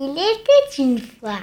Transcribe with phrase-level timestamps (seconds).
[0.00, 1.40] Il était une fois.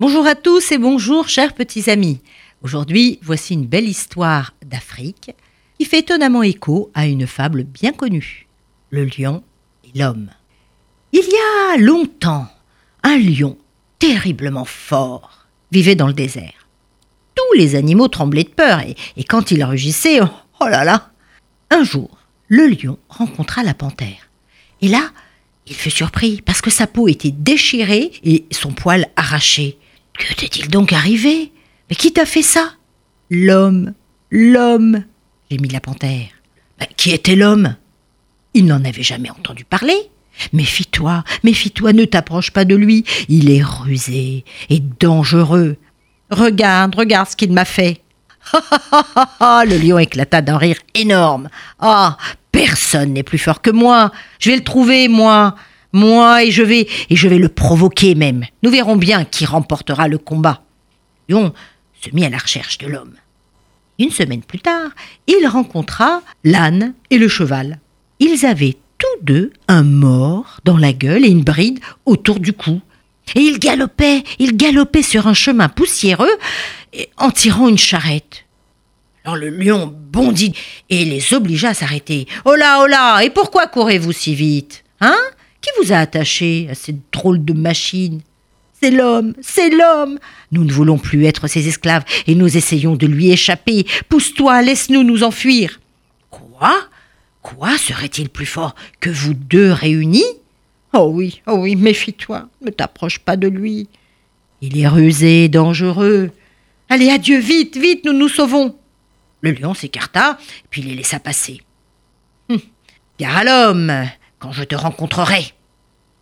[0.00, 2.22] Bonjour à tous et bonjour chers petits amis.
[2.62, 5.32] Aujourd'hui, voici une belle histoire d'Afrique
[5.78, 8.48] qui fait étonnamment écho à une fable bien connue,
[8.88, 9.44] le lion
[9.84, 10.30] et l'homme.
[11.12, 12.46] Il y a longtemps,
[13.02, 13.58] un lion
[13.98, 16.66] terriblement fort vivait dans le désert.
[17.34, 20.28] Tous les animaux tremblaient de peur et, quand il rugissait, oh,
[20.60, 21.10] oh là là
[21.68, 22.16] Un jour,
[22.48, 24.30] le lion rencontra la panthère.
[24.80, 25.10] Et là,
[25.66, 29.78] il fut surpris parce que sa peau était déchirée et son poil arraché.
[30.18, 31.52] Que t'est-il donc arrivé?
[31.88, 32.72] Mais qui t'a fait ça?
[33.30, 33.94] L'homme,
[34.30, 35.04] l'homme,
[35.50, 36.28] gémit la panthère.
[36.80, 37.76] Mais qui était l'homme?
[38.54, 39.96] Il n'en avait jamais entendu parler.
[40.52, 43.04] Méfie-toi, méfie-toi, ne t'approche pas de lui.
[43.28, 45.76] Il est rusé et dangereux.
[46.30, 48.02] Regarde, regarde ce qu'il m'a fait.
[49.40, 51.48] Le lion éclata d'un rire énorme.
[51.78, 52.16] Ah,
[52.52, 54.12] personne n'est plus fort que moi.
[54.38, 55.56] Je vais le trouver, moi.
[55.92, 58.44] Moi, et je vais, et je vais le provoquer même.
[58.62, 60.62] Nous verrons bien qui remportera le combat.
[61.28, 61.52] Lion
[62.00, 63.14] se mit à la recherche de l'homme.
[63.98, 64.90] Une semaine plus tard,
[65.26, 67.78] il rencontra l'âne et le cheval.
[68.20, 72.80] Ils avaient tous deux un mort dans la gueule et une bride autour du cou.
[73.34, 76.38] Et ils galopaient, ils galopaient sur un chemin poussiéreux
[77.18, 78.44] en tirant une charrette.
[79.24, 80.52] Alors le lion bondit
[80.90, 82.26] et les obligea à s'arrêter.
[82.44, 85.18] Oh là, oh là, et pourquoi courez-vous si vite Hein?
[85.60, 88.20] Qui vous a attaché à cette drôle de machine?
[88.80, 90.18] C'est l'homme, c'est l'homme
[90.50, 93.86] Nous ne voulons plus être ses esclaves et nous essayons de lui échapper.
[94.08, 95.80] Pousse-toi, laisse-nous nous enfuir.
[96.30, 96.74] Quoi?
[97.42, 100.24] Quoi serait-il plus fort que vous deux réunis?
[100.92, 103.88] Oh oui, oh oui, méfie-toi, ne t'approche pas de lui.
[104.60, 106.30] Il est rusé, dangereux.
[106.88, 108.76] Allez, adieu, vite, vite, nous nous sauvons.
[109.42, 110.38] Le lion s'écarta,
[110.70, 111.60] puis les laissa passer.
[112.48, 112.60] Hum,
[113.18, 113.92] gare à l'homme,
[114.38, 115.52] quand je te rencontrerai.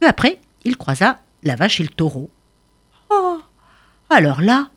[0.00, 2.30] Peu après, il croisa la vache et le taureau.
[3.10, 3.40] Oh
[4.08, 4.70] Alors là,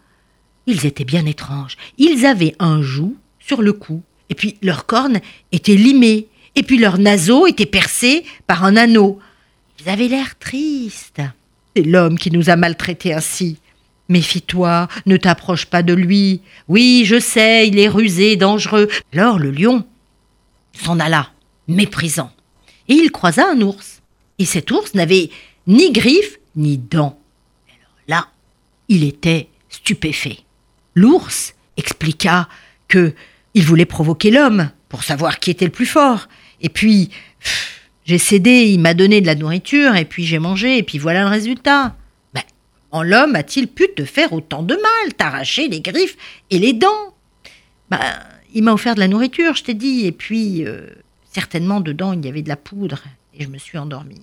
[0.65, 1.77] ils étaient bien étranges.
[1.99, 5.19] Ils avaient un joug sur le cou, et puis leurs cornes
[5.51, 9.19] étaient limées, et puis leurs naseaux étaient percés par un anneau.
[9.79, 11.21] Ils avaient l'air tristes.
[11.75, 13.59] C'est l'homme qui nous a maltraités ainsi.
[14.11, 16.41] Méfie-toi, ne t'approche pas de lui.
[16.67, 18.89] Oui, je sais, il est rusé, dangereux.
[19.13, 19.85] Alors le lion
[20.73, 21.29] s'en alla,
[21.69, 22.29] méprisant.
[22.89, 24.01] Et il croisa un ours.
[24.37, 25.29] Et cet ours n'avait
[25.65, 27.21] ni griffes ni dents.
[27.69, 28.27] Alors là,
[28.89, 30.39] il était stupéfait.
[30.93, 32.49] L'ours expliqua
[32.89, 33.13] que
[33.53, 36.27] il voulait provoquer l'homme pour savoir qui était le plus fort.
[36.59, 37.11] Et puis,
[38.03, 41.21] j'ai cédé, il m'a donné de la nourriture, et puis j'ai mangé, et puis voilà
[41.21, 41.95] le résultat.
[42.91, 46.17] Comment l'homme a-t-il pu te faire autant de mal, t'arracher les griffes
[46.49, 47.15] et les dents?
[47.89, 47.99] Ben,
[48.53, 50.87] il m'a offert de la nourriture, je t'ai dit, et puis, euh,
[51.31, 53.03] certainement dedans, il y avait de la poudre,
[53.33, 54.21] et je me suis endormie.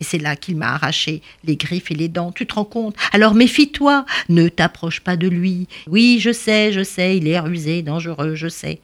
[0.00, 2.96] Et c'est là qu'il m'a arraché les griffes et les dents, tu te rends compte?
[3.12, 5.68] Alors méfie-toi, ne t'approche pas de lui.
[5.86, 8.80] Oui, je sais, je sais, il est rusé, dangereux, je sais.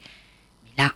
[0.63, 0.93] Mais là,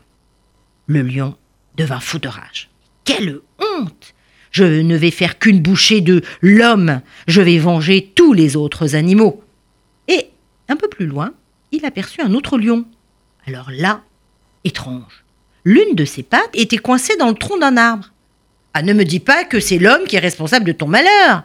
[0.86, 1.36] le lion
[1.76, 2.70] devint fou de rage.
[3.04, 4.14] Quelle honte
[4.52, 9.44] Je ne vais faire qu'une bouchée de l'homme, je vais venger tous les autres animaux.
[10.08, 10.30] Et,
[10.68, 11.34] un peu plus loin,
[11.72, 12.86] il aperçut un autre lion.
[13.48, 14.02] Alors là,
[14.64, 15.24] étrange.
[15.64, 18.12] L'une de ses pattes était coincée dans le tronc d'un arbre.
[18.74, 21.44] Ah, ne me dis pas que c'est l'homme qui est responsable de ton malheur.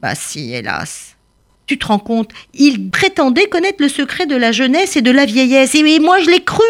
[0.00, 1.13] Bah si, hélas.
[1.66, 5.24] Tu te rends compte, il prétendait connaître le secret de la jeunesse et de la
[5.24, 6.62] vieillesse, et moi je l'ai cru.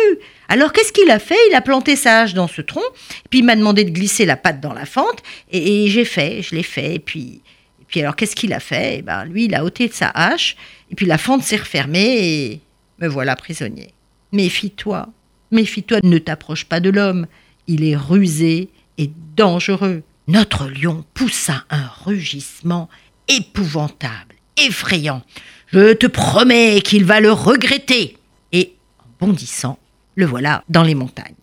[0.49, 1.38] Alors qu'est-ce qu'il a fait?
[1.50, 2.82] Il a planté sa hache dans ce tronc,
[3.31, 6.54] puis il m'a demandé de glisser la patte dans la fente, et, j'ai fait, je
[6.54, 7.41] l'ai fait, et puis,
[7.81, 8.99] et puis alors qu'est-ce qu'il a fait?
[8.99, 10.56] Eh ben lui, il a ôté sa hache,
[10.91, 12.60] et puis la fente s'est refermée, et
[13.00, 13.88] me voilà prisonnier.
[14.33, 15.09] Méfie-toi,
[15.51, 17.27] méfie-toi, ne t'approche pas de l'homme,
[17.66, 20.03] il est rusé et dangereux.
[20.28, 22.89] Notre lion poussa un rugissement
[23.28, 25.22] épouvantable, effrayant.
[25.68, 28.16] Je te promets qu'il va le regretter.
[28.53, 29.78] Et, en bondissant,
[30.15, 31.34] le voilà dans les montagnes.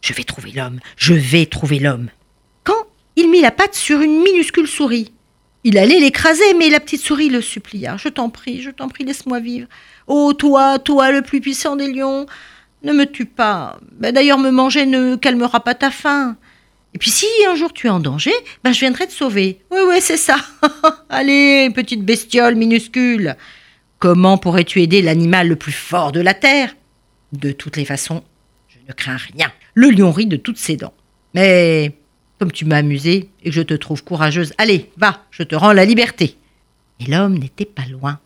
[0.00, 2.08] Je vais trouver l'homme, je vais trouver l'homme.
[2.64, 2.86] Quand
[3.16, 5.12] il mit la patte sur une minuscule souris.
[5.64, 7.96] Il allait l'écraser, mais la petite souris le supplia.
[7.96, 9.66] Je t'en prie, je t'en prie, laisse-moi vivre.
[10.06, 12.26] Oh, toi, toi, le plus puissant des lions,
[12.84, 13.78] ne me tue pas.
[13.92, 16.36] Ben, D'ailleurs, me manger ne calmera pas ta faim.
[16.98, 18.32] Et puis si un jour tu es en danger,
[18.64, 19.60] ben je viendrai te sauver.
[19.70, 20.36] Oui, oui, c'est ça.
[21.08, 23.36] Allez, petite bestiole minuscule.
[24.00, 26.74] Comment pourrais-tu aider l'animal le plus fort de la terre?
[27.30, 28.24] De toutes les façons,
[28.66, 29.52] je ne crains rien.
[29.74, 30.92] Le lion rit de toutes ses dents.
[31.34, 31.96] Mais
[32.40, 35.72] comme tu m'as amusé et que je te trouve courageuse, allez, va, je te rends
[35.72, 36.36] la liberté.
[36.98, 38.18] Et l'homme n'était pas loin.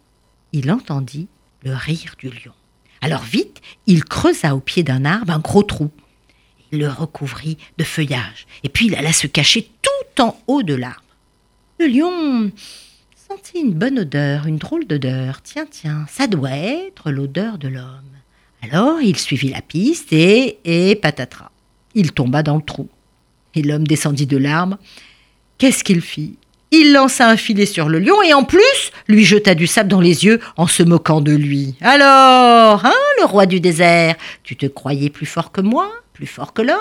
[0.53, 1.29] Il entendit
[1.63, 2.55] le rire du lion.
[3.03, 5.91] Alors vite, il creusa au pied d'un arbre un gros trou.
[6.75, 11.03] Le recouvrit de feuillage, et puis il alla se cacher tout en haut de l'arbre.
[11.79, 12.51] Le lion
[13.29, 15.43] sentit une bonne odeur, une drôle d'odeur.
[15.43, 18.17] Tiens, tiens, ça doit être l'odeur de l'homme.
[18.63, 21.51] Alors il suivit la piste et, et patatras.
[21.95, 22.89] Il tomba dans le trou.
[23.55, 24.79] Et l'homme descendit de l'arbre.
[25.59, 26.39] Qu'est-ce qu'il fit?
[26.71, 30.01] Il lança un filet sur le lion et en plus lui jeta du sable dans
[30.01, 31.75] les yeux en se moquant de lui.
[31.83, 35.93] Alors, hein, le roi du désert, tu te croyais plus fort que moi,
[36.27, 36.79] fort que l'homme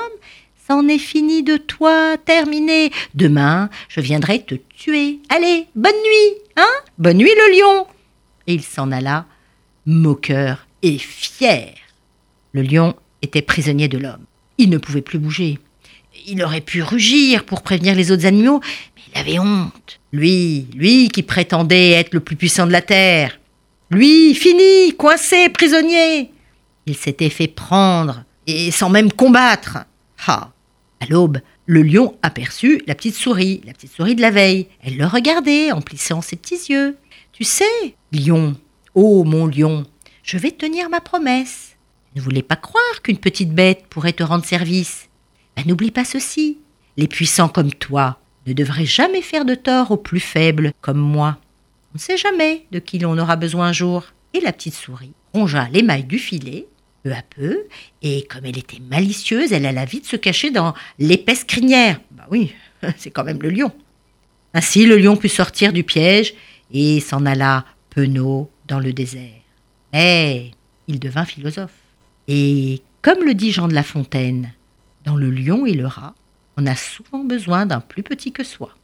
[0.67, 2.91] C'en est fini de toi, terminé.
[3.15, 5.19] Demain, je viendrai te tuer.
[5.29, 6.71] Allez, bonne nuit, hein?
[6.97, 7.87] Bonne nuit le lion.
[8.47, 9.25] Et il s'en alla,
[9.85, 11.75] moqueur et fier.
[12.53, 14.25] Le lion était prisonnier de l'homme.
[14.57, 15.59] Il ne pouvait plus bouger.
[16.27, 18.61] Il aurait pu rugir pour prévenir les autres animaux,
[18.95, 19.99] mais il avait honte.
[20.13, 23.39] Lui, lui qui prétendait être le plus puissant de la terre.
[23.89, 26.31] Lui, fini, coincé, prisonnier.
[26.85, 29.79] Il s'était fait prendre, et sans même combattre.
[30.27, 30.51] Ah
[30.99, 34.67] À l'aube, le lion aperçut la petite souris, la petite souris de la veille.
[34.81, 36.97] Elle le regardait en plissant ses petits yeux.
[37.31, 38.55] Tu sais, lion,
[38.93, 39.85] oh mon lion,
[40.23, 41.77] je vais tenir ma promesse.
[42.15, 45.07] Ne voulais pas croire qu'une petite bête pourrait te rendre service.
[45.55, 46.59] Ben, n'oublie pas ceci.
[46.97, 51.37] Les puissants comme toi ne devraient jamais faire de tort aux plus faibles comme moi.
[51.93, 54.05] On ne sait jamais de qui l'on aura besoin un jour.
[54.33, 56.67] Et la petite souris rongea l'émail du filet,
[57.03, 57.63] peu à peu,
[58.01, 61.99] et comme elle était malicieuse, elle alla vite se cacher dans l'épaisse crinière.
[62.11, 62.53] Bah oui,
[62.97, 63.71] c'est quand même le lion.
[64.53, 66.33] Ainsi, le lion put sortir du piège
[66.71, 69.41] et s'en alla penaud dans le désert.
[69.93, 70.51] Mais
[70.87, 71.73] il devint philosophe.
[72.27, 74.53] Et comme le dit Jean de La Fontaine,
[75.05, 76.13] dans le lion et le rat,
[76.57, 78.75] on a souvent besoin d'un plus petit que soi.